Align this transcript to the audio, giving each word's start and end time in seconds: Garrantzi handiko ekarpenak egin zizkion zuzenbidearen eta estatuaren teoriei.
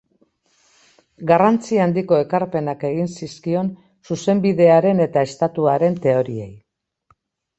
Garrantzi 1.31 1.77
handiko 1.83 2.17
ekarpenak 2.21 2.85
egin 2.89 3.11
zizkion 3.19 3.69
zuzenbidearen 4.15 5.05
eta 5.05 5.25
estatuaren 5.31 5.99
teoriei. 6.07 6.51